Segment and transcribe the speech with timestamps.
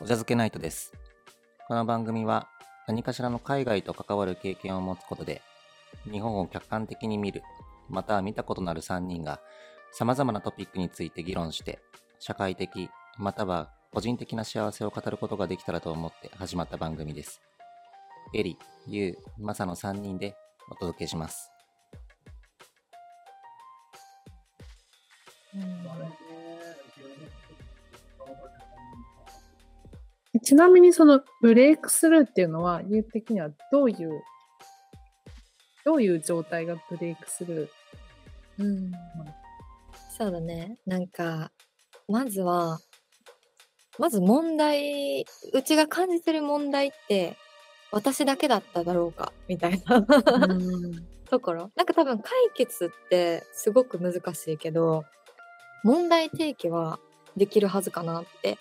[0.00, 0.92] お茶漬けナイトです。
[1.68, 2.48] この番組は
[2.88, 5.40] 何かしらの海外と関わる経験を持つことで、
[6.10, 7.42] 日本を客観的に見る、
[7.88, 9.40] または見たことのある3人が
[9.92, 11.78] 様々なトピックについて議論して、
[12.18, 17.40] 社会的、または個人的な幸せを語ることができたらと思って始まった番組です。
[18.34, 18.58] エリ、
[18.88, 20.34] ユウ、マサの3人で
[20.70, 21.53] お届けします。
[30.44, 34.22] ちなみにそのブレイクスルーっていうのは、言う的にはどういう、
[35.84, 37.68] どういう状態がブレイクスルー
[38.58, 38.92] うん。
[40.16, 40.78] そうだね。
[40.86, 41.50] なんか、
[42.08, 42.78] まずは、
[43.98, 45.22] まず問題、
[45.52, 47.36] うちが感じてる問題って、
[47.90, 50.04] 私だけだっただろうか、みたいな
[51.30, 51.70] ところ。
[51.76, 55.04] なんか多分解決ってすごく難しいけど、
[55.84, 56.98] 問題提起は
[57.36, 58.58] できるはずかなって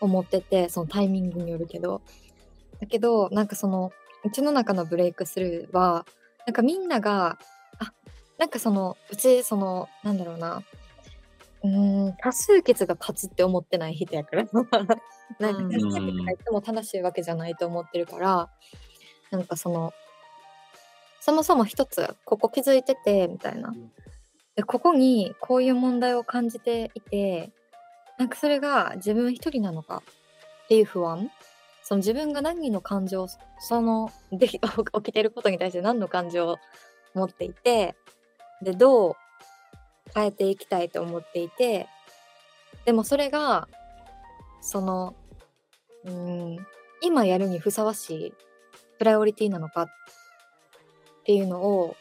[0.00, 2.02] 思ってて、そのタイミングによるけど。
[2.80, 3.92] だけど、なんかその、
[4.24, 6.06] うちの中のブレイクスルーは、
[6.46, 7.38] なんかみんなが、
[7.78, 7.92] あ、
[8.38, 10.62] なんかその、うち、その、なんだろうな、
[11.62, 14.44] うーん、多数決が勝つって思ってない人やから。
[14.52, 18.50] なんかうん多数決がいつも正しいわけじゃないと思ってるから、
[19.30, 19.92] なんかその、
[21.20, 23.74] そもそも一つ、ここ気づいてて、みたいな。
[24.56, 27.50] で、ここにこういう問題を感じていて、
[28.18, 30.02] なんかそれが自分一人なのか
[30.64, 31.30] っていう不安。
[31.82, 33.26] その自分が何の感情、
[33.58, 34.58] その、で、起
[35.02, 36.56] きてることに対して何の感情を
[37.14, 37.94] 持っていて、
[38.62, 39.14] で、どう
[40.14, 41.88] 変えていきたいと思っていて、
[42.86, 43.68] でもそれが、
[44.62, 45.14] その、
[46.04, 46.66] うん、
[47.02, 48.34] 今やるにふさわしい
[48.98, 49.86] プライオリティなのかっ
[51.24, 51.96] ていうのを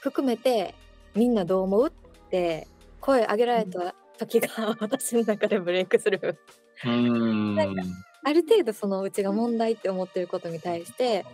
[0.00, 0.74] 含めて、
[1.14, 2.68] みんなどう思うって
[3.00, 3.94] 声上げられた
[4.26, 6.38] 時が私の中でブレイクする。
[6.84, 7.82] うーんなんか
[8.24, 11.26] ある程度そのうちが問題って思ってることに対して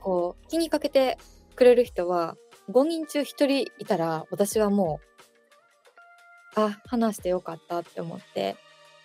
[0.00, 1.18] こう気にかけて
[1.54, 2.36] くれる人は
[2.70, 5.00] 5人中1人いたら私はも
[6.56, 8.56] うあ話してよかったって思って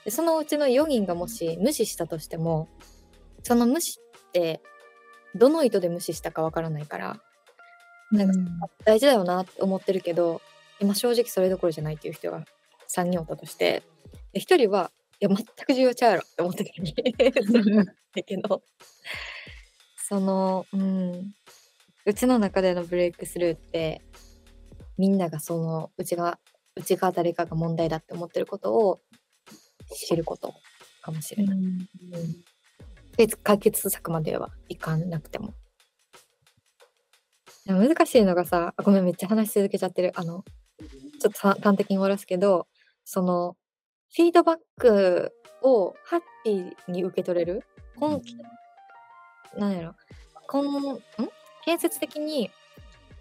[0.04, 2.70] でそのうちの4人がもし無視したとしても
[3.44, 4.62] その無視って
[5.36, 7.20] どの意図で無視したかわからないから
[8.12, 10.42] なんか大事だよなって思ってるけど
[10.80, 12.44] 今正直それどころじゃないっていう人が
[12.96, 13.84] 3人おったとして
[14.34, 16.94] で1人はいや全く重要ちゃうやろって思ってたのに
[18.16, 18.64] だけど
[20.08, 21.34] そのうん
[22.06, 24.02] うちの中でのブレイクスルーって
[24.98, 26.40] みんながそのうちが
[26.76, 29.02] うちが誰かが問題だって思ってることを
[29.94, 30.54] 知ること
[31.02, 31.58] かもしれない。
[31.58, 31.88] うん
[33.18, 35.54] 別解決策まではいかなくても。
[37.68, 40.12] 難しいのがさ、あごめん、めっちゃ話し続けちゃってる。
[40.16, 40.44] あの、
[41.20, 42.68] ちょっとさ端的に終わらすけど、
[43.04, 43.56] その、
[44.16, 45.32] フィードバック
[45.62, 47.64] をハッピーに受け取れる、
[48.00, 48.36] 根気、
[49.58, 49.96] なんやろ、
[50.48, 51.00] こん、ん？
[51.64, 52.50] 建設的に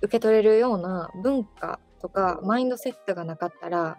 [0.02, 3.98] 受け取れるような文化とかマインドセットがなかったら、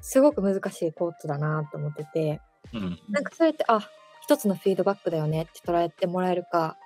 [0.00, 2.40] すごく難しいコートだなと思ってて、
[2.72, 2.98] うん。
[3.08, 3.80] なんかそれって、あ、
[4.22, 6.76] 一つのフィードバックだよねって捉えてもらえるか、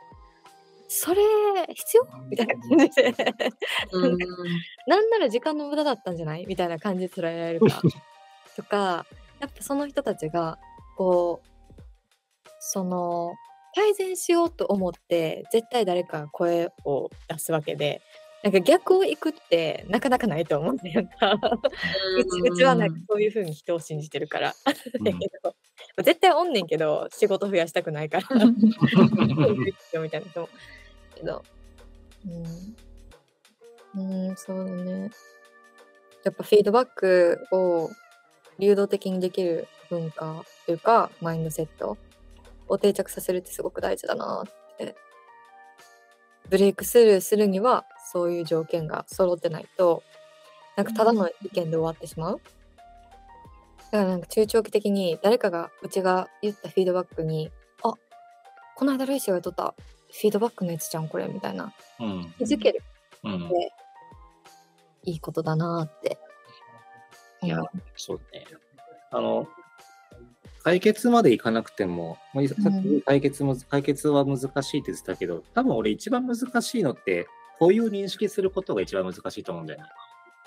[0.94, 1.22] それ
[1.74, 2.06] 必要？
[2.28, 3.14] みたいな感じで、
[3.92, 4.18] うん
[4.86, 6.44] なんなら時間の無駄だったんじゃない？
[6.46, 7.80] みたいな感じで捉えられるか
[8.56, 9.06] とか、
[9.40, 10.58] やっぱその人たちが、
[10.96, 11.80] こう、
[12.60, 13.32] その、
[13.74, 18.02] 改善しようと思って、絶対誰かが声を出すわけで、
[18.42, 21.32] なんか逆を行くってなかなかないと思うんだよな。
[21.32, 24.52] うちうちはなんかそういう風に人を信じてるから。
[26.02, 28.26] 絶対おんねんけど、仕事増やしたくないから。
[30.02, 30.48] みたいな人も。
[31.24, 31.42] ど、
[33.94, 34.28] うん。
[34.28, 35.10] うん、そうだね。
[36.24, 37.90] やっぱフィードバックを
[38.58, 41.98] 流動的にできる文化というか、マインドセット
[42.68, 44.94] を定着させるってすごく大事だなって。
[46.48, 50.02] ブレイクスルーするには、そういう条件が揃ってないと、
[50.76, 52.40] なんかただの意見で終わってしまう。
[53.92, 57.50] だからなんか中長期的に誰かがうちが言ったフィードバックに
[57.82, 57.92] あ
[58.74, 59.74] この間ルイシーが言っとった
[60.12, 61.72] フィードバックのやつじゃんこれみたいな。
[62.00, 62.34] うん。
[62.38, 62.82] 気づける。
[63.24, 63.46] うん。
[63.46, 63.72] って
[65.04, 66.18] いいことだなって。
[67.42, 67.58] いや
[67.96, 68.46] そうだね。
[69.10, 69.48] あの、
[70.62, 77.26] 解決までいかなくても、まあさっき解決も、解決は難しいって言ってたけど、多分俺一番難しいのって、
[77.58, 79.86] 問いを認識することが一番難しいと思うんだよね。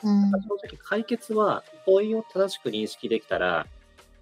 [0.03, 0.31] うん。
[0.31, 0.37] 正
[0.67, 3.67] 直解決は問いを正しく認識できたら、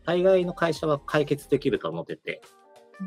[0.06, 2.42] 大概の会社は解決できると思ってて。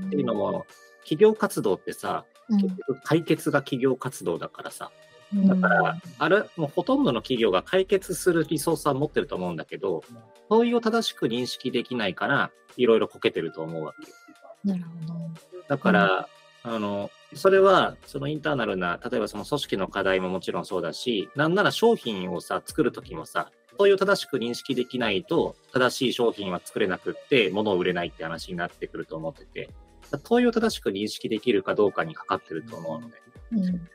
[0.07, 0.65] っていうのも、
[1.07, 2.61] 企業活動ってさ、うん。
[2.61, 4.91] 結局解決が企業活動だからさ、
[5.33, 10.03] だから、ある、もうほとんどの企業が解決するリソースは持ってると思うんだけど、
[10.49, 14.17] 問いを正しく認識できないから、いろいろこけてると思うわけよ。
[14.65, 15.31] なるほど。
[15.69, 16.29] だから、
[16.63, 29.71] あの、それは、そのインターナルな、例えばその組織の課題ももちろんそうだし、なんなら商品をさ、作るときもさ、問いを正しく認識できないと、正しい商品は作れなくって、物を売れないって話になってくると思ってて、
[30.19, 33.17] 問いを正しく認識できるかどうかにかかってると思うので。
[33.53, 33.89] うん。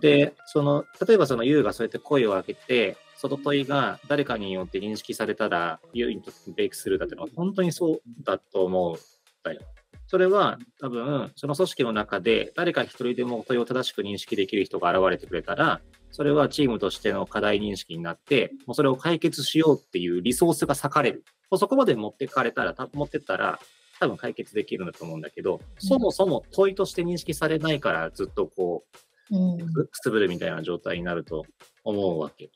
[0.00, 8.98] で、その、例えばその U がそうやって声を上げて、その問いが誰かによって認識されたら、U にとってブレイクスルーだってのは本当にそうだと思うん
[9.42, 9.60] だよ。
[10.06, 15.80] それは多分、その組織の中で誰か一人でも問いを正しく認識できる人が現れてくれたら、
[16.10, 21.24] それはチームとしての課題認識になって、もうそれを解決しようっていうリソースが割かれる。
[21.50, 23.58] もうそこまで持ってかれたら、た持ってったら、
[24.00, 28.84] 多分解決できるんだと思うんだけど、そもそも問いとして認識されないからずっとこ
[29.30, 29.58] う、うん。
[29.72, 31.44] くすぶるみたいな状態になると
[31.82, 32.50] 思うわけ。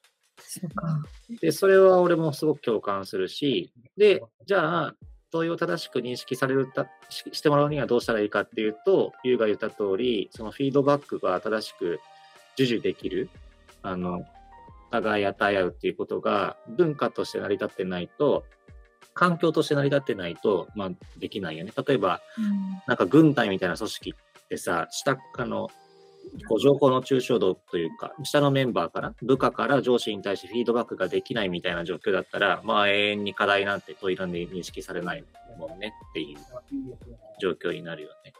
[1.40, 4.94] で、それは俺もすごく共感するし、で、じゃあ、
[5.31, 12.00] 問いを正しく認識されるたししてもらうにはどうしたらいいかっていうと、ユウが言った通り、そのフィードバックが正しく
[12.56, 13.29] 授受できる、
[13.82, 14.25] あの、
[14.88, 18.44] お互い与え合うっていうことが文化として成り立ってないと、
[19.19, 21.73] 環境として成り立ってないと、まあ、できないよね。
[21.85, 22.20] 例えば、
[22.87, 25.69] なんか軍隊みたいな組織ってさ、下、あの、
[26.49, 35.25] こう情報の抽象度というか、下のメンバーから、部下から上司に対してフィードバックができないみたいな状況だったら、まあ永遠に課題なんて問いなんで認識されない
[35.59, 36.38] もんねっていう
[37.41, 38.32] 状況になるよね。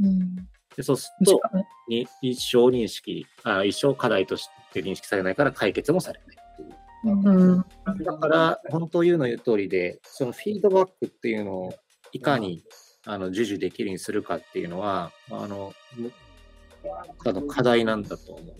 [0.00, 0.36] うん。
[0.76, 1.40] でそうすると
[1.86, 6.43] にに一生認識あ、一生課題として認識されないから解決もされない。
[8.04, 11.74] だから、本当言うの言う通りで、そのフィードバックっていうのを
[12.12, 12.64] いかに
[13.06, 16.12] あの授受できるようにするかっていうのは、あの、む
[17.26, 18.54] あの課題なんだと思う。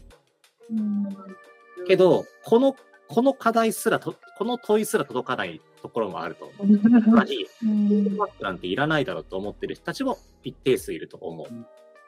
[1.86, 2.76] けど、この、
[3.08, 6.78] この課題すらと、この問いすら届かないところもあると思う。
[6.78, 8.16] つまり、うフィードん。
[8.16, 11.46] バックなんていらないだろうと思ってる人たちも一定数いると思う。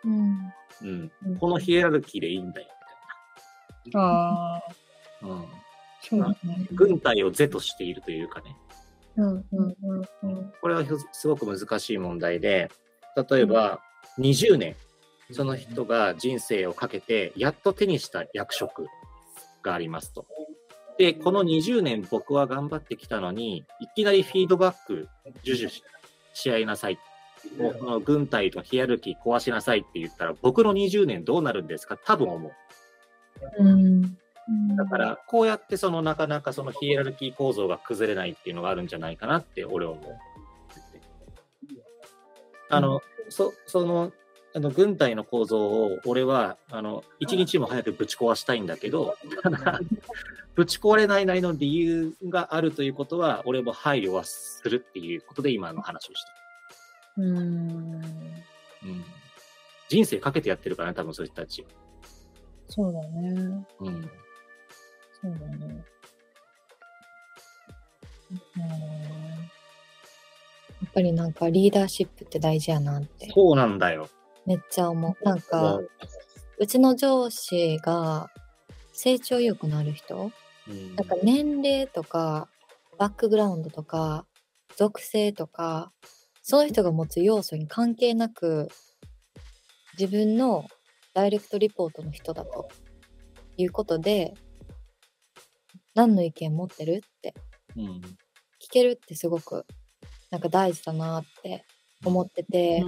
[0.05, 0.53] うん。
[0.83, 0.87] う
[1.31, 1.39] ん。
[1.39, 3.23] このヒエラルキーでいいんだよ、ああ、
[3.85, 4.63] みたいな。
[5.37, 5.39] うん。
[5.39, 5.66] そうだね。
[6.73, 8.57] 軍隊を是としているというかね。
[9.17, 10.53] うんうんうんうん。
[10.61, 12.71] これはすごく難しい問題で、
[13.31, 13.81] 例えば
[14.19, 14.77] 20年、
[15.33, 18.87] その人が人生をかけて、やっと手にした役職
[19.63, 20.27] がありますと。
[20.99, 25.09] で、この20年僕は頑張ってきたのに、いきなりフィードバック
[25.45, 25.83] 授受し
[26.35, 26.99] し合いなさい。
[27.59, 31.97] もうこの軍隊とヒエラルキー壊しなさいって言ったら、僕の20年どうなるんですか？
[31.97, 32.53] 多分思う。
[33.59, 34.19] うん。
[34.77, 40.17] だから、こうやってそのなかなかそのヒエラルキー構造が崩れないっていうのがあるんじゃないかなって俺は思う。
[42.69, 44.13] あの、そ、その、
[44.55, 49.17] あの、軍隊の構造を俺は、あの、一日も早くぶち壊したいんだけど、
[50.55, 56.33] ぶち壊れないなりの理由があるということは、俺も配慮はするっていうことで今の話をした。
[57.19, 57.37] うん。
[57.37, 59.05] うん。
[59.89, 61.67] 人生かけてやってるからね、多分そういう人たち。
[62.69, 63.67] そうだね。
[63.81, 64.11] うん。
[65.27, 65.85] そうだね。
[70.83, 74.09] やっぱりなんかリーダーシップって大事やなってそうなんだよ。
[74.45, 75.25] めっちゃ思う。
[75.25, 75.81] なんか、
[76.59, 78.31] うちの上司が
[78.93, 80.31] 成長意欲のある人
[80.69, 82.49] うんなんか年齢とか、
[82.99, 84.27] バックグラウンドとか、
[84.77, 85.93] 属性とか、
[86.43, 88.69] その人が持つ要素に関係なく、
[89.99, 90.67] 自分の
[91.15, 92.69] ダイレクトリポートの人だと
[93.57, 94.35] いうことで、
[95.97, 97.03] 何の意見持ってる？
[97.05, 97.35] って。
[97.77, 97.85] うん。
[98.63, 99.67] 聞けるってすごく
[100.31, 101.65] なんか大事だなって
[102.05, 102.83] 思ってて、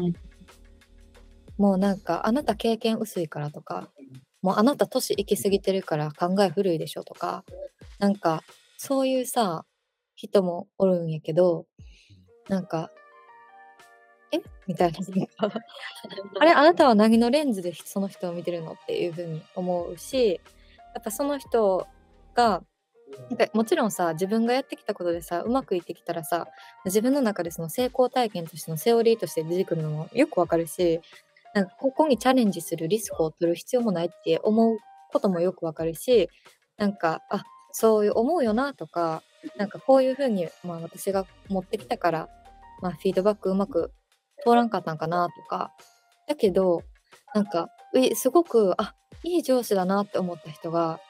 [1.57, 3.88] もうなんかあなた経験薄いからとか
[4.43, 7.45] もうあなた年行き過ぎてるから考え古いでしょとか
[7.99, 8.43] なんか
[8.77, 9.65] そういうさ
[10.15, 11.67] 人もおるんやけど
[12.49, 12.91] なんか
[14.33, 14.41] え？
[14.67, 14.99] みたいな。
[16.41, 18.73] あれあなたは何のレンズでその人を見てるの？
[18.73, 20.41] っていうふうに思うし
[20.95, 21.87] やっぱその人
[22.35, 22.62] が
[23.31, 23.37] なん。
[23.37, 26.47] かもちろんさ自分がやってきたことでさうまくいってきたらさ
[26.85, 31.00] 自分の中でその成功体験としてのセオリーとして出てくるのもよくわかるし
[31.55, 34.79] なんかここにチャレンジするリスクを取る必要もないって思う
[35.12, 36.29] こともよくわかるし
[36.77, 39.23] なんかあそういう思うよなとか
[39.57, 42.29] なんかこういうふうに、まあ、私が持ってきたから、
[42.83, 43.93] まあ、フィードバックうまく
[44.45, 45.73] 通らんかったんかなとか。
[46.29, 46.83] だけど
[47.35, 47.71] なんか
[48.15, 51.00] すごくあいい上司だなって思った人が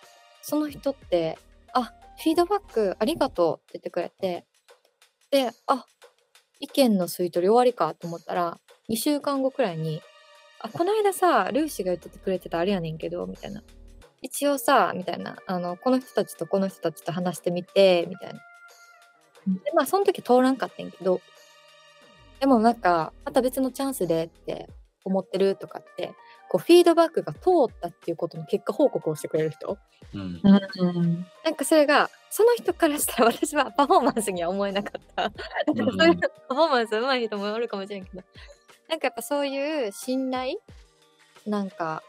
[0.43, 1.37] その人って
[1.73, 4.47] あフィードバックありがとうって言ってくれて。
[5.31, 5.85] であ
[6.59, 8.59] 意見の吸い取り終わりかと思ったら
[8.89, 10.01] 2週間後くらいに
[10.59, 13.63] あこの間さルーシーが言っててくれてたあれやねんけどみたいな。
[14.21, 18.41] 一応さ、みたいな、あの、この人たちとこの人たちと話してみて、みたいな。
[19.65, 21.21] で、まあ、その時通らんかったんけど、
[22.41, 24.69] でもなんか、また別のチャンスでって
[25.05, 26.15] 思ってるとかって、
[26.49, 29.79] こう、フィードバックが通ったっていうことの結果報告をしてくれる人。
[30.15, 30.41] うん。
[30.43, 31.27] うん。
[31.45, 35.23] なんかそれが、その人からしたら 私はパフォーマンスには思えなかった。
[35.73, 38.23] なんかそういうパフォーマンス上手い人もおるかもしれんけど、
[38.89, 40.59] なんかやっぱそういう信頼
[41.47, 42.03] なんか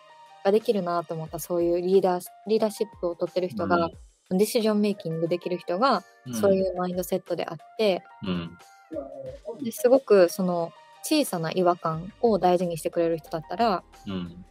[0.44, 3.90] ができるなと思った、そういうリーダー、リーダーシップを取ってる人が、
[4.30, 8.58] ディシジョンメイキングできる人が、そういうマインドセットであって、うん。
[9.64, 10.72] ですごくその
[11.10, 14.46] 小さな違和感を大事にしてくれる人だったら、うん。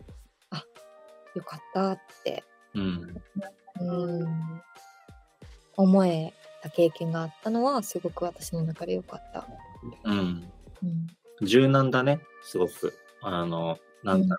[1.36, 2.42] よかったって、
[2.74, 3.22] うん。
[3.80, 4.62] うん、
[5.76, 9.46] 思えた経験があったのは、すごく私の中でよかった。
[10.04, 10.50] うん。
[10.82, 11.08] うん
[11.42, 12.92] 柔軟だね、すごく。
[13.22, 14.36] あの、なんだ、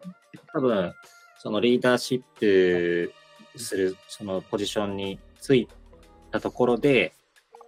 [0.51, 0.93] 多分、
[1.38, 3.13] そのリーダーシップ
[3.55, 5.69] する、そのポジションについ
[6.31, 7.13] たところで、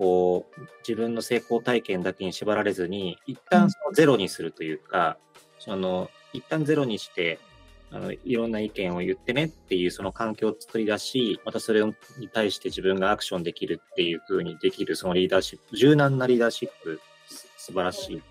[0.01, 5.19] こう、自分の成功体験だけに縛られずに、一旦そのゼロにするというか、
[5.59, 7.37] その、一旦ゼロにして、
[7.91, 11.93] あの、いろんな意見を言ってねっていうその環境を作り出し、またそれに
[12.33, 18.21] 対して自分がアクションできるっていう風にできるそのリーダーシップ、柔軟なリーダーシップ、す素晴らしい。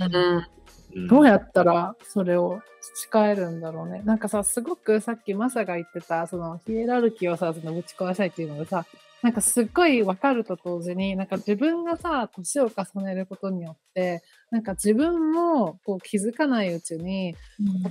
[0.00, 4.02] うんどうやったらそれを培えるんだろうね。
[4.04, 8.84] なんかさ、すごくさっきマサが言ってた、そのヒエラルキーをさ、そのぶち壊したいっていうのがさ、
[9.26, 17.34] なんかすっごいわかると同時に、なんか自分がさ、年を重ねることによって、なんか自分もこう気づかないうちに、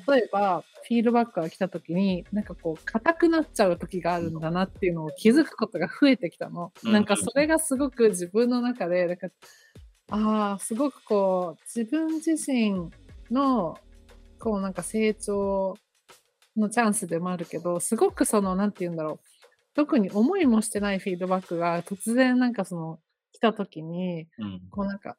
[0.08, 6.72] 例えばフィードバックが来た時に、なんかこう硬くなっちゃう時があるんだなっていうのを気づくことが増えてきたの。
[6.86, 9.27] うんなんかそれがすごく自分の中で、なんか
[10.10, 12.89] ああ、すごくこう、自分自身
[13.30, 13.77] の、
[14.39, 15.75] こうなんか成長
[16.56, 19.35] のチャンスでもあるけど、すごくその、なんて言うんだろう。
[19.75, 23.00] 特に思いもしてないフィードバックが突然なんかその、
[23.34, 24.62] 来た時に、うん。
[24.72, 25.17] こうなんか、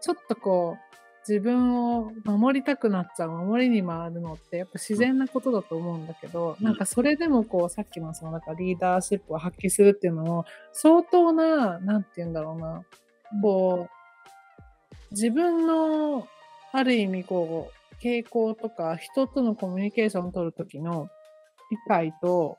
[0.00, 0.94] ちょっとこう、
[1.26, 6.64] 自分を守りたくなっちゃう、守りに回るのって、やっぱ自然なことだと思うんだけど、うん。
[6.64, 12.84] なんかそれでもこう、さっきのその、なんかリーダーシップを発揮するっていうのも、相当な、なんて言うんだろうな、
[13.40, 16.26] こう、自分の、
[16.72, 21.08] ある意味こう、傾向とか、人とのコミュニケーションを取るときの
[21.70, 22.58] 理解と、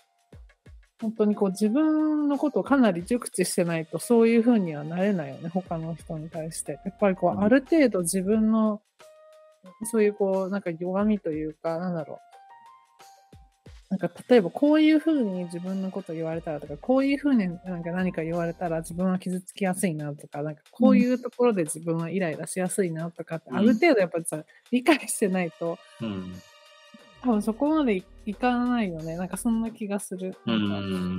[1.01, 6.79] 本当にこう自分のことをかなり熟知してないとそういう風にはなれないよね、他の人に対して。
[6.85, 8.81] やっぱりこう、うんある程度自分の、
[9.83, 12.35] そういうこう、なんか弱みというか、なんだろう。
[13.89, 26.33] なんか例えばこういう風に自分のこと言われたらとか、こういう風になんか何か言われたら自分は傷つきやすいなとか、なんかこういうところで自分はイライラしやすいなとかって、うんある程度やっぱりさ、理解してないと、うん。
[27.25, 29.17] 多分そこまでいいかないよね。
[29.17, 30.37] なんかそんな気がする。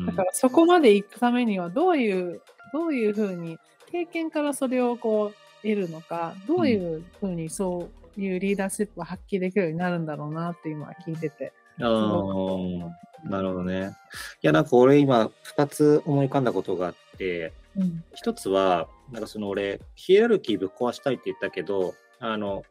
[0.06, 2.40] だからそこまで行くためにはどういう、
[2.72, 3.58] どういうふうに、
[3.90, 11.52] 経験からそれをこう得るのか、どういうふうにそういうリーダーシップを発揮できるようになるんだろうなって今聞いてて。
[11.80, 12.90] あー
[13.25, 13.96] なるほどね。
[14.42, 18.04] いや、なんか俺今、二つ思い浮かんだことがあって、うん。
[18.14, 22.64] 一つは、なんかその俺、ヒエラルキーぶっ壊したいって言ったけど、あの、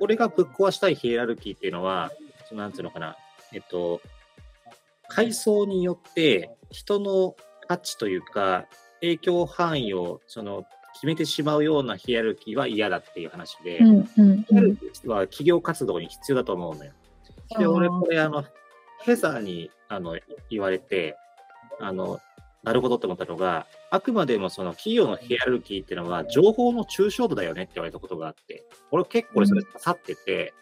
[0.00, 2.10] 俺がぶっ壊したいヒエラルキーっていうのは、
[2.52, 3.16] なんつうのかな、
[3.52, 4.00] えっと、
[5.08, 7.36] 階層によって人の
[7.68, 8.66] 価値というか、
[9.00, 10.64] 影響範囲をその
[10.94, 16.92] 決めてしまうようなヒエラルキーは嫌だっていう話で、うんうんヒエラルキーは企業活動に必要だと思うのよ。
[17.58, 18.44] で、俺、これ、あの、
[19.02, 20.18] ヘザーにあの
[20.50, 21.16] 言われて、
[21.80, 22.20] あの、
[22.62, 30.52] なるほどって思ったのが、あくまでもその企業のヒエラルキーっていうのは、情報の抽象度だよねって言われたことがあって、俺結構それ刺さってて、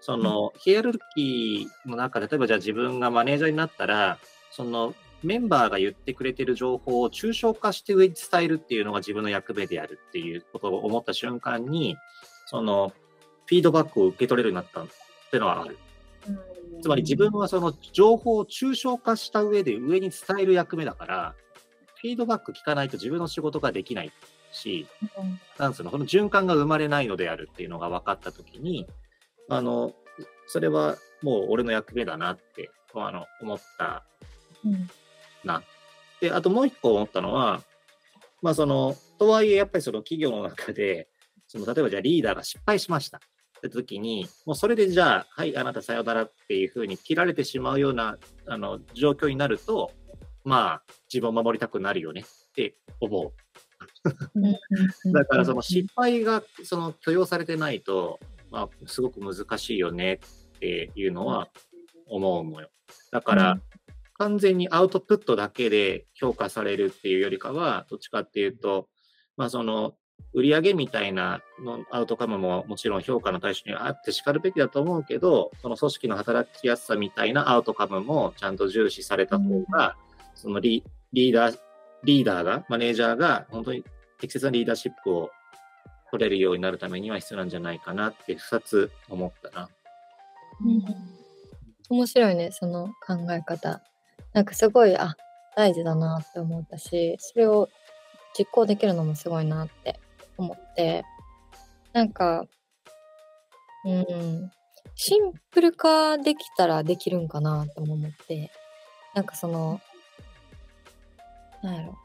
[0.00, 4.18] そのヒエラルキーの中で、例えばじゃあ自分がマネージャーになったら、
[4.50, 11.96] そのメンバーが言ってくれてる情報を抽象化して上に伝えるっていうのが自分の役目であるっていうことを思った瞬間に、
[12.46, 12.92] その
[13.46, 14.86] フィードバックを受け取れるようになったっ
[15.30, 15.78] ていうのはある。
[16.84, 21.34] つまり自分はその情報を抽象化した上で上に伝える役目だから、
[22.02, 24.12] フィードバック聞かないと自分の仕事ができない
[24.52, 24.86] し、
[25.58, 28.86] なんつうの、その循環が生まれないのであるっていうのが分かったときに、
[29.48, 29.94] あの、
[30.46, 34.04] それはもう俺の役目だなって、あの、思った
[35.42, 35.62] な。
[36.20, 37.62] で、あともう一個思ったのは、
[38.42, 41.08] まあその、とはいえやっぱりその企業の中で、
[41.46, 43.22] その例えばじゃあリーダーが失敗しました
[43.64, 49.90] って時に、もうそれでじゃあ、はい、あなたさよならっていうふうに切られてしまうようなあの状況になると、
[50.44, 53.32] まあ自分を守りたくなるよねって思う。
[55.12, 60.20] だからその失敗がその許容されてないと、まあ、すごく難しいよね
[60.56, 61.48] っていうのは
[62.06, 62.68] 思うのよ。
[63.10, 63.62] だから、うん
[64.16, 68.88] 完全にアウトプットだけで評価されるっていうよりかは、どっちかっていうと、
[69.36, 69.96] まあその、
[70.34, 79.96] 売上みたいなのアウトカムももちろん評価の対象にあってしかるべきだと思うけど、その組織の働きやすさみたいなアウトカムもちゃんと重視された方が、
[80.34, 81.58] そのリーダー、
[82.02, 83.84] リーダーが、マネージャーが本当に
[84.20, 85.30] 適切なリーダーシップを
[86.10, 89.68] 取れるようになるためには必要なんじゃないかなって二つ思ったな。
[90.64, 90.84] うん
[91.90, 93.82] 面白いね、その考え方。
[94.32, 95.16] なんかすごい、あ、
[95.54, 97.68] 大事だなって思ったし、それを
[98.36, 100.00] 実行できるのもすごいなって
[100.36, 101.04] 思って、
[101.92, 102.44] なんか、
[103.84, 104.50] うん、
[104.94, 108.50] シンプル化できたらできるんかなとも思って、
[109.14, 109.80] なんかその、
[111.62, 111.98] なんやろ、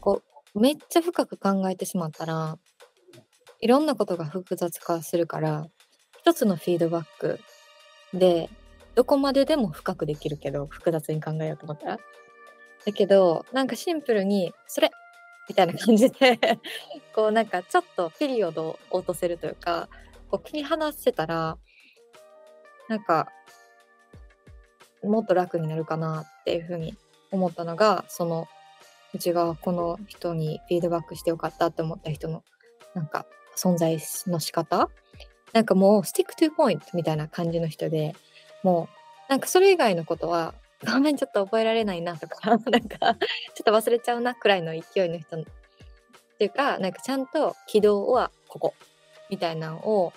[0.00, 0.22] こ
[0.54, 2.58] う、めっちゃ深く考えてしまったら、
[3.60, 5.66] いろんなことが複雑化するから、
[6.18, 7.40] 一つのフィードバック
[8.12, 8.50] で、
[8.94, 11.98] どこまででも深くできるけど、複雑に考えようと思ったら。
[12.84, 14.90] だけど、なんかシンプルに、それ
[15.48, 16.38] みたいな感じで、
[17.14, 19.88] こうなんかちょっとピリオドを落とせるというか、
[20.30, 21.58] こう切り離せたら、
[22.88, 23.28] なんか、
[25.02, 26.96] もっと楽になるかなっていうふうに
[27.30, 28.46] 思ったのが、その、
[29.14, 32.44] うちがこの人にフィードバックしてよかったって思った人の、
[32.94, 34.88] なんか、存在の仕方。
[35.52, 38.14] なんかもう、 stick to point みたいな感じの人で、
[38.62, 38.88] も
[39.28, 40.54] う、なんかそれ以外のことは、
[40.84, 43.18] ごめん、ちょっと覚えられないなとか、 なんか、ちょっ
[43.64, 45.44] と忘れちゃうなくらいの勢いの人っ
[46.38, 48.74] ていうか、なんかちゃんと軌道はここ、
[49.30, 50.12] みたいなのを、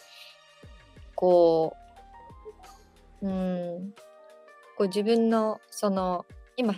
[1.14, 1.76] こ
[3.22, 3.94] う、うん、
[4.78, 6.26] こう自分の、その、
[6.58, 6.74] 今、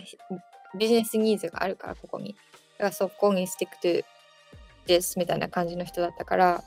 [0.76, 2.34] ビジネスニーズがあるから、ここに。
[2.34, 2.38] だ
[2.78, 4.04] からそこに stick to
[4.86, 6.64] ですみたいな感じの人だったから、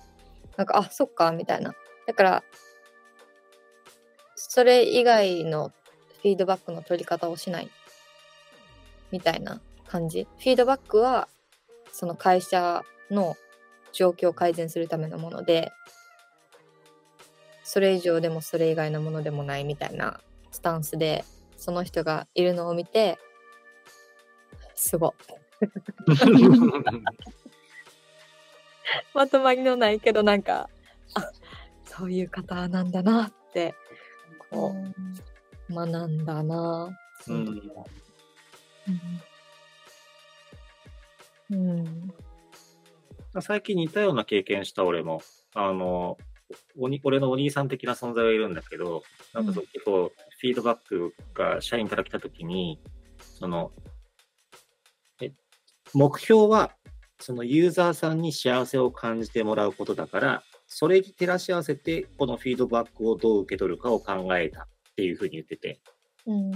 [0.58, 1.74] なんか、あ、そっか、みたいな。
[2.08, 2.44] だから、
[4.36, 5.72] それ以外の
[6.22, 7.70] フィードバックの取り方をしない
[9.12, 10.28] みたいな感じ。
[10.38, 11.28] フィードバックは
[11.92, 13.36] その会社の
[13.92, 15.72] 状況を改善するためのもので、
[17.63, 21.25] それ以上でもそれ以外のものでもないみたいなスタンスで、
[21.57, 23.18] その人がいるのを見て、
[24.75, 25.12] すごい。
[29.14, 30.70] まとまりのないけどなんか、
[31.14, 31.29] あ、
[31.86, 33.75] そういう方なんだなって、
[34.50, 34.94] こう、
[35.72, 36.98] 学んだな。
[37.27, 37.62] うん
[41.51, 42.14] うん。
[43.42, 45.22] 最近似たような経験した俺も、
[45.53, 46.18] あの、
[46.77, 49.03] おに俺のお兄さん的な存在がいるんだけど、
[49.34, 52.81] なんかそう結構フィードバックが社員から来たときに、
[53.20, 53.72] その、
[55.22, 55.31] え、
[55.94, 56.72] 目標は、
[57.20, 65.80] そのユーザーさんに幸せを感じてもらうことだから、それに照らし合わせて、このフィードバックをどう受け取るかを考えたっていうふうに言ってて、
[66.25, 66.51] うん。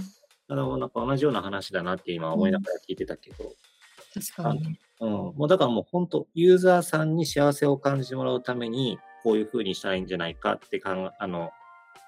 [0.48, 3.52] あの、なんか同じような話だなって今思いながら聞いてたけど、
[4.14, 4.78] 確かに。
[5.00, 11.50] うん、もうだからもう本当、ユーザーさんに幸せを感じてもらうために、こういう風にしたらいいんじゃないかってかん、あの、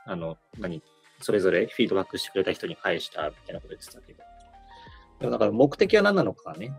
[0.07, 0.83] あの、何、
[1.21, 4.23] それぞれフィードバックしてくれた人に返したみたいなこと言ってたけど。
[5.21, 6.73] でもだから目的は何なのかね、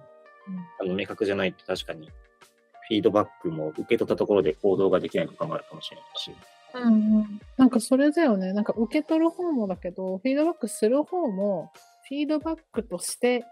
[0.82, 6.32] あの明確じゃないと確かに、フィードバックも受け取ったところで行動ができないとかもあるかもしれないし。
[6.74, 8.54] うんうん、なんかそれだよね。
[8.54, 11.72] なんか受け取る方もだけど、フィードバックする方も、
[12.08, 13.46] フィードバックとして、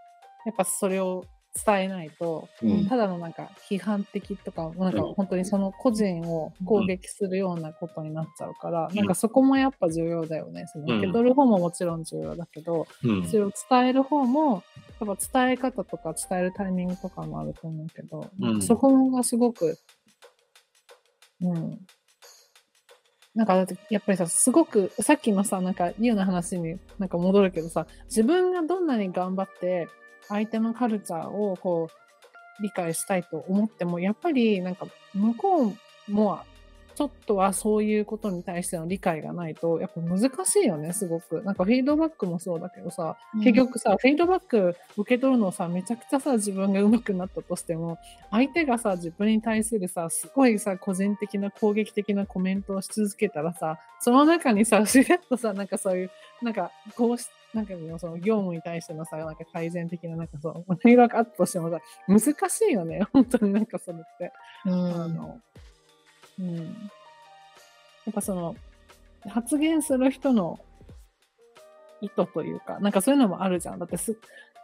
[0.45, 1.25] やっぱそれを
[1.65, 2.85] 伝えないと、うん。
[2.85, 5.13] ただのなんか批判的とか、なんかうん。
[5.15, 8.95] 本当にその個人を攻撃するようなことになっちゃうから、ん。
[8.95, 10.65] なんかそこもやっぱ重要だよね。
[10.67, 13.27] その受け取る方ももちろん重要だけど、うん。
[13.27, 14.63] それを伝える方も、
[14.99, 18.61] やっぱ伝え方とか伝えるタイミングとかもあると思うけど、うん。
[18.61, 19.77] そこがすごく、
[21.41, 21.79] うん。
[23.37, 23.55] なんか
[23.91, 29.87] やっぱりさ、すごく、さっきのさ、なんか、ユウの話になんか戻るけどさ、自分がどんなに頑張って、
[30.27, 31.87] 相手のカルチャーをこ
[32.59, 36.39] う、理解したいと思っても、やっぱりなんか、向こうも、
[36.97, 41.43] ちょっとはそういうことに対しての理解がないと、やっぱ難しいよね、すごく。
[41.43, 47.99] なんかフィードバックもそうだけどさ、結局さ、フィードバック受け取るのをさ、めちゃくちゃさ、自分が上手くなったとしても、
[48.31, 64.31] 相手がさ、自分に対するさ、すごいさ、個人的な攻撃的なコメントをし続けたらさ、その中にさ、しれっとさ、なんかそういう、なんか、こうし、なんかその業務に対してのさ、なんか改善的な、なんかそう、フィードバックあったとしてもさ、難しいよね、本当になんかそれって。
[64.65, 65.13] うあん。
[65.15, 65.39] の、
[66.39, 66.55] うん。
[66.55, 66.61] や
[68.11, 68.55] っぱその、
[69.27, 70.59] 発言する人の
[72.01, 73.79] 意図というか、なんかそういうのもあるじゃん。
[73.79, 74.17] だってす、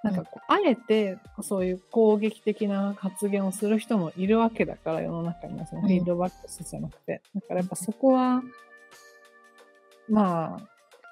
[0.04, 7.22] なんかこう、あえてそういう攻撃的な発言をする人もいるわけだから、世の中にはそのフィードバックじゃなくて。
[7.34, 8.44] だからやっぱそこは、
[10.10, 10.68] まあ、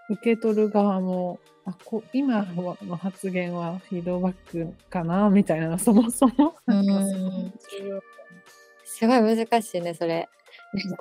[0.09, 6.55] 受け取る側も、あこ今の発言はフィードバックかなみたいな、そもそも。
[8.83, 10.27] すごい難しいね、それ。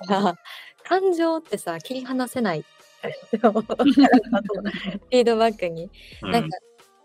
[0.09, 0.39] なんか、
[0.85, 2.65] 感情ってさ、切り離せない。
[3.03, 5.91] フィードバックに。
[6.23, 6.57] うんなんか、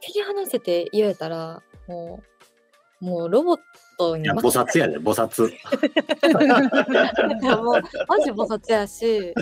[0.02, 2.22] 切り離せて言えたら、も
[3.02, 3.60] う、もうロボッ
[3.98, 5.52] トにいや、菩薩やで、菩薩。
[7.64, 9.34] もう、マジ菩薩やし、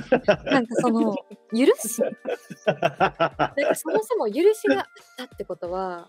[0.45, 1.15] なんかその、
[1.51, 2.01] 許し、
[2.65, 4.85] なんかそもそも許しがあっ
[5.17, 6.07] たってことは、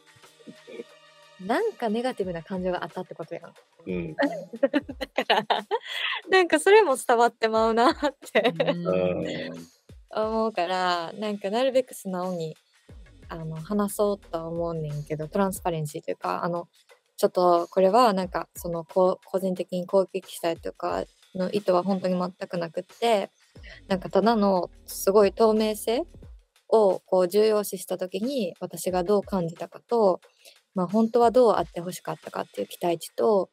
[1.41, 3.53] なんかネガティブな感情があったってことやん。
[3.87, 4.15] うん。
[4.17, 5.67] だから、
[6.31, 7.97] なんかそれも伝わってまうなっ
[8.33, 9.69] てうん
[10.15, 12.57] 思うから、なんかなるべく素直に
[13.29, 16.69] あの話そうとは思うねんけど、トランスパレンシーというか、あの、
[17.17, 23.31] ちょっとこれはなんかそのこう個人的に攻撃したりとかの意図は本当に全くなくって、
[23.89, 26.05] なんかただのすごい透明性
[26.69, 30.21] をこう重要視した時に私がどう感じたかと、
[30.75, 33.51] まあ本当はどうあってほしかったかっていう期待値と、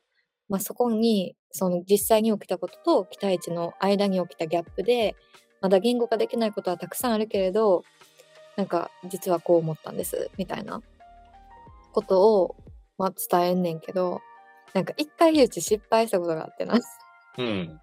[0.49, 5.15] まあそこにその実際に起きたことと期待値の間に起きたギャップで、
[5.61, 7.83] まだ言語化できないことはたくさんあるけれど、
[8.57, 10.81] なんか実はこう思ったんですみたいな
[11.93, 12.55] ことを、
[12.97, 14.21] まあ、伝えんねんけど、
[14.73, 16.79] なんか一回うち失敗したことがあってな。
[17.37, 17.81] うん。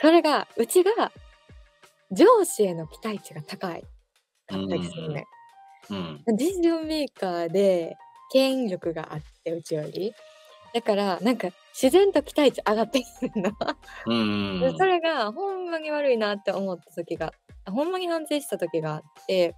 [0.00, 1.12] それが、うちが
[2.10, 3.82] 上司への期待値が高い
[4.46, 5.20] かったりするね。
[5.20, 5.39] うん。
[6.26, 7.96] ディシジョンメーカーで
[8.32, 10.14] 権力があって、うちより。
[10.72, 13.50] だから、なんか自然と期待値上がってくるの。
[14.06, 14.60] うん。
[14.60, 17.32] でそれがほんまに悪いなって思った時が、
[17.66, 19.54] ほんまに反省した時があって、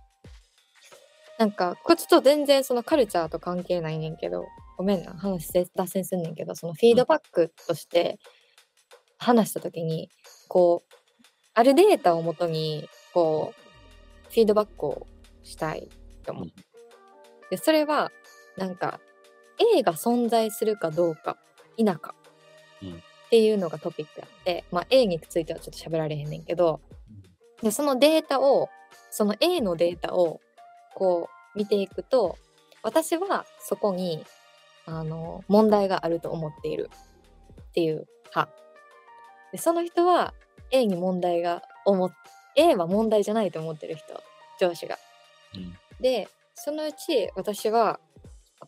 [1.38, 8.18] なんか、これちと全然そのカルチャーと関係ないねんけど、ごめんな、話して脱線すんねんけど、そのフィードバックとして
[9.18, 10.08] 話した時に、
[10.48, 10.94] こう、
[11.54, 15.06] あるデータをもとに、こう、フィードバックを
[15.42, 15.88] したい
[16.22, 16.46] と思う。
[17.50, 18.10] で、それは、
[18.56, 19.00] なんか、
[19.76, 21.36] A が存在するかどうか、
[21.76, 22.14] 否か。
[22.82, 26.82] うんっていうのがトピックやって、まあ、A についてはちょっと喋られへんねんけど、
[27.62, 28.68] でそのデータを
[29.10, 30.40] その A のデータを
[30.94, 32.36] こう見ていくと
[32.82, 34.24] 私はそこに
[34.84, 36.90] あの問題があると思っている
[37.62, 38.52] っていう派
[39.52, 40.34] でその人は
[40.70, 42.12] A に問題が思っ
[42.56, 44.20] A は問題じゃないと思ってる人
[44.60, 44.98] 上司が。
[45.54, 47.98] うんでそのうち私は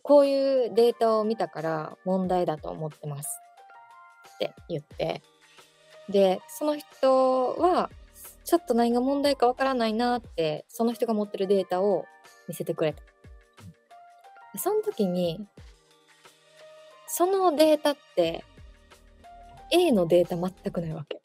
[0.01, 3.39] こういうデータを見たから問題だと思ってます
[4.35, 5.21] って言って
[6.09, 7.89] でその人は
[8.45, 12.05] ちょっと何が問題かわからないなってその人が持ってるデータを
[12.47, 13.03] 見せてくれた。
[14.57, 15.45] その時に
[17.07, 18.45] そのデータって
[19.71, 21.19] A のデータ全くないわけ。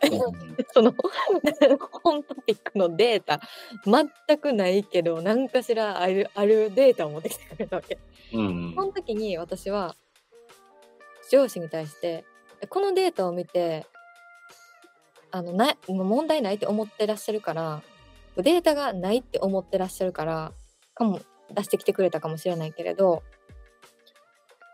[0.72, 0.94] その
[2.02, 3.40] 本トピックのデータ
[3.84, 7.98] 全くないけど何かしらあるあるデータを持ってきてくれたわけ。
[8.32, 9.94] うんその時に私は
[11.30, 12.24] 上司に対して
[12.68, 13.86] このデータを見て
[15.30, 17.82] あのなもう問題ないって思ってらっしゃるから
[18.36, 20.52] データがないって思ってらっしゃるから
[20.94, 21.20] かも
[21.52, 23.22] 出してきてくれたかもしれないけれど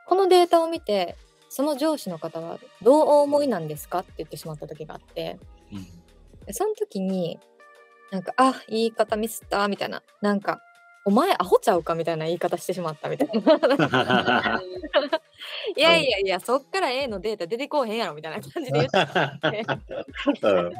[0.06, 1.16] このデータを見て
[1.48, 5.38] その上司の方はどうお思いなんですかって言ってしまった時があって
[6.46, 7.38] でその時に
[8.10, 10.02] なんかあ言い方ミスったみたいな。
[10.20, 10.60] なんか
[11.08, 14.60] お前アホちゃうかみたいな言い方してしまったみたいな。
[15.76, 18.98] いやいやいや、そっから A のデータ出てこうへんやろみたいな感じで言って、
[20.42, 20.72] うん。
[20.72, 20.74] い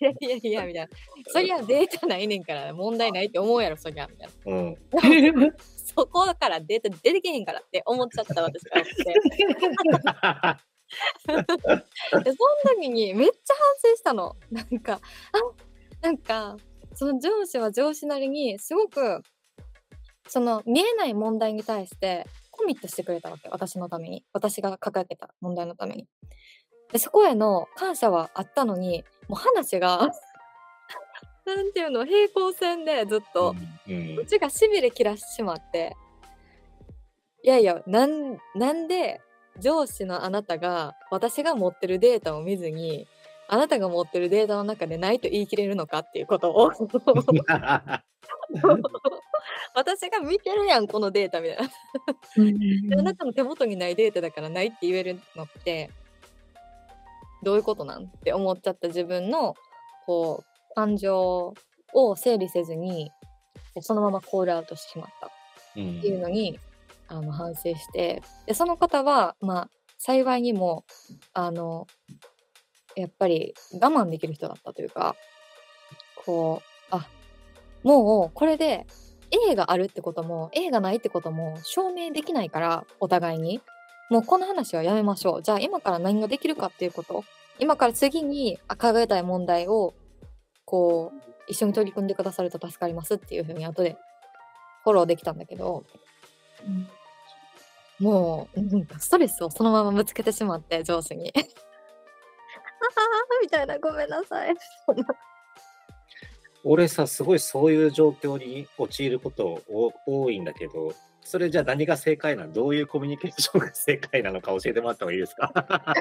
[0.00, 0.88] やいやいや、みたいな。
[1.28, 4.76] そりゃデータないねんから問題ないって思うやろ、そりゃ、みたいうん。
[5.40, 5.54] な。
[5.96, 9.04] そこからデータ出てけへんからって思っちゃった私が思って。
[12.24, 14.36] で、その時にめっちゃ反省したの。
[14.50, 15.00] なんか、
[15.32, 16.56] あ、なんか、
[16.94, 19.22] その上司は上司なりにすごく、
[20.28, 23.48] その見えない問題に対してコミットしてくれたわけ。
[23.48, 24.24] 私のために。
[24.32, 26.06] 私が抱えてた問題のために。
[26.92, 30.10] で、そこへの感謝はあったのに、もう話が、
[31.46, 33.54] なんていうの、平行線でずっと、
[33.88, 35.96] うんうちがしびれ切らしてしまって、
[37.44, 39.20] いやいや、なん、なんで
[39.60, 43.06] 上司のあなたが私が持ってるデータを見ずに、
[43.48, 46.72] あなたが持ってるデータの中でないと言い切れるのかっていうことを。
[49.74, 51.68] 私が見てるやん、このデータみたいな。
[52.88, 55.90] であなたの手元にないデータだからないって言えるのって、
[57.44, 59.54] どういうことなんって思っちゃった自分の、
[60.06, 61.54] こう、感情
[61.94, 63.10] を整理せずに、
[63.80, 65.26] そのままコールアウトしてしまった。
[65.26, 65.30] っ
[65.74, 66.58] ていうのに、
[67.08, 70.84] あの、反省して、で、その方は、まあ、幸いにも、
[71.32, 71.86] あの、
[72.94, 75.16] やっぱり我慢できる人だったというか、
[76.24, 77.06] こあ
[77.84, 78.86] もうこれで
[79.50, 83.60] A があるってことも A がないってことも証明できないからお互いに。
[84.08, 85.42] もうこの話はやめましょう。
[85.42, 87.24] じゃあ今から何ができるかっていうこと。
[87.58, 89.94] 今から次にあ考えたい問題を
[90.66, 93.96] こう一緒に取り組んでくださると助かりますっていうふうに後で
[94.84, 95.84] フォローできたんだけど
[96.66, 96.86] うん
[97.98, 101.32] もうなんかストレスをそのままぶつけてしまって上司に。
[101.34, 101.46] あ ー
[103.42, 104.54] みたいなごめんなさい。
[106.62, 110.92] 俺さ、すごいそういう状況に陥ることお多いんだけど、
[111.26, 112.52] それじゃあ何が正解なの？
[112.52, 115.52] どういうコミュニケーションが正解なのか教えてもらってもいいですか？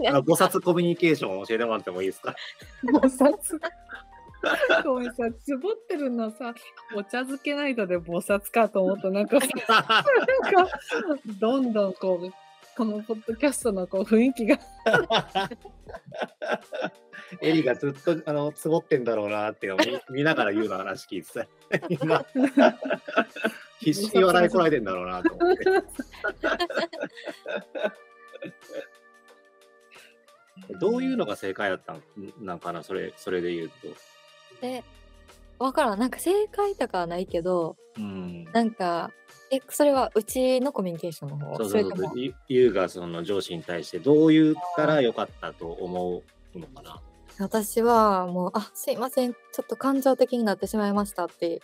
[0.00, 2.34] 菩薩コミュニケーションを教えてもらってもいいですか？
[2.84, 3.60] 菩薩。
[4.84, 6.52] ごめんさ、つぼってるのさ、
[6.96, 9.08] お茶漬けナイトで菩薩かと思った。
[9.10, 9.90] なんかさ、な
[10.60, 10.68] んか、
[11.38, 12.32] どんどんこう、
[12.76, 14.58] このポッドキャストのこう雰囲気が。
[17.40, 21.46] エリがずっとあのつぼってんだろうなっていうのを見見ながら言うの話聞いてた。
[23.84, 25.64] 今必死に笑いこらえてんだろうなと思って。
[30.78, 32.02] どういうのが正解だったん
[32.40, 33.74] なんかな、それそれで言うと。
[34.60, 34.84] で、
[35.58, 35.98] わからん。
[35.98, 39.10] なんか正解とかはないけど、うん、なんか、
[39.50, 41.56] え、それはうちのコミュニケーションの方？
[41.56, 42.18] そうそうそう。
[42.18, 46.22] ゆゆうがその上司に対してどう言ったらよかったと思
[46.54, 47.00] うのかな？
[47.38, 49.32] 私はもう、あ、すいません。
[49.32, 51.60] ちょっと感情的になってしまいましたって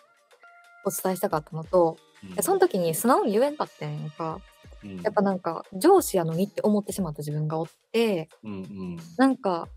[0.85, 1.97] お伝えしたかったのと、
[2.37, 2.43] うん。
[2.43, 4.41] その時に素直に言えんかったんやんか。
[4.85, 5.01] うん。
[5.03, 8.97] やっぱなんか上司やのにって思ってしまった自分がおって、うんうん。
[9.17, 9.69] なんか、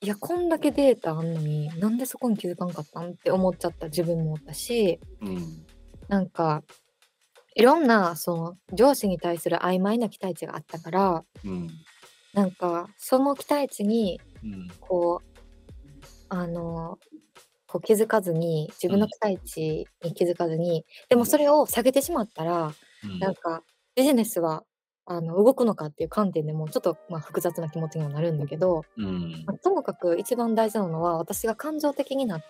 [0.00, 5.66] いや、こんだけデータあんのになんでそこに気づかんかったんって思っちゃった自分もおったし、うん。
[6.08, 6.62] なんか、
[7.54, 11.68] いろんなその上司に対する曖昧な期待値があったから、うん。
[12.34, 14.68] なんかその期待値にうん。
[14.80, 15.36] こう、
[16.28, 16.98] あの、
[17.76, 22.72] こう気づかずに、自分の期待値に気づかずに、でもそれを下げてしまったら、
[23.04, 23.18] うん。
[23.18, 23.62] なんか
[23.94, 24.64] ビジネスは
[25.04, 29.44] あの動くのかっていう観点でもちょっとまあ複雑な気持ちにはなるんだけど、うん。
[29.46, 32.44] まあともかく一番大事なのは私が感情的になっ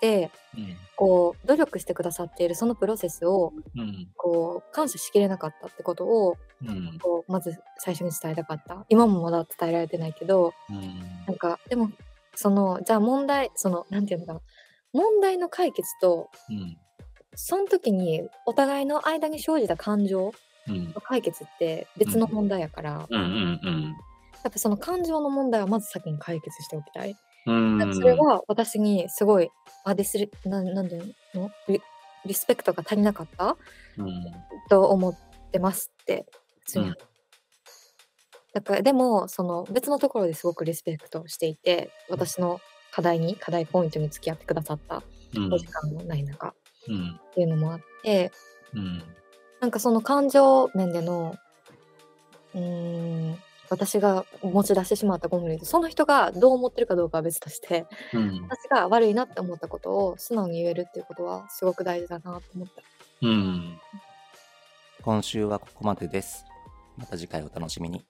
[0.00, 0.76] てうん。
[0.96, 4.08] こう努力してくださっているそのプロセスをうん。
[4.14, 6.98] こう感謝しきれなかったってことをうん。
[6.98, 8.84] こうまず最初に伝えたかった。
[8.90, 10.52] 今もまだ伝えられてないけど
[11.26, 11.90] なんかでも
[12.34, 14.40] そのじゃあ問題そのなんていうのかな
[14.96, 16.76] 問題の解決とうん。
[17.38, 20.32] その時にお互いの間に生じた感情
[20.68, 20.92] うん。
[20.94, 27.14] の解決って別の問題やから、やっぱその感情の問題はまず先に解決しておきたい。
[27.46, 27.94] うん。
[27.94, 29.50] それは私にすごい、
[29.84, 30.98] あ、ディスリ、ななんで
[31.34, 31.50] の？
[31.68, 31.80] リ
[32.24, 33.56] リスペクトが足りなかった？
[33.98, 34.12] うん。
[34.68, 35.14] と思っ
[35.52, 36.26] てますって、
[36.64, 36.94] 普通にうん。
[38.54, 42.60] だから、でも、その別のところですごくリスペクトしていて、私の
[42.96, 45.02] 課題に、課題ポイントに付き合ってくださった
[45.36, 46.54] うんお時間もない中
[46.88, 48.32] うんっていうのもあって、
[48.72, 49.02] うん
[49.60, 51.36] なんかその感情面での、
[52.54, 52.60] うー
[53.32, 62.82] ん、私が持ち出してしまったコンフリその人がどう思ってるかどうかは別として、うん私が悪いなって思ったことを素直に言えるっていうことはすごく大事だなと思った。
[63.26, 63.78] うん
[65.02, 66.46] 今週はここまでです。
[66.96, 68.06] また次回お楽しみに。